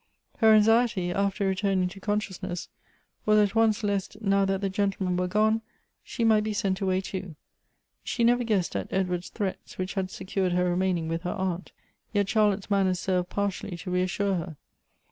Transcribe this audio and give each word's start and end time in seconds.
Her 0.37 0.51
anxiety, 0.55 1.11
after 1.11 1.45
returning 1.47 1.87
to 1.89 1.99
consciousness, 1.99 2.69
was 3.23 3.37
at 3.37 3.53
once 3.53 3.83
lest, 3.83 4.19
now 4.19 4.45
that 4.45 4.61
the 4.61 4.67
gentlemen 4.67 5.15
were 5.15 5.27
gone, 5.27 5.61
she 6.03 6.23
might 6.23 6.43
be 6.43 6.53
sent 6.53 6.81
away 6.81 7.01
too. 7.01 7.35
She 8.03 8.23
never 8.23 8.43
guessed 8.43 8.75
at 8.75 8.91
Edward's 8.91 9.29
threats, 9.29 9.77
which 9.77 9.93
had 9.93 10.09
secured 10.09 10.53
her 10.53 10.67
remaining 10.67 11.07
with 11.07 11.21
her 11.21 11.35
aunt. 11.35 11.71
Yet 12.13 12.27
Charlotte's 12.29 12.71
manner 12.71 12.95
served 12.95 13.29
partially 13.29 13.77
to 13.77 13.91
reassure 13.91 14.37
her. 14.37 14.57